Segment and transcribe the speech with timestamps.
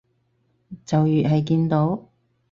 [0.83, 2.07] 就越係見到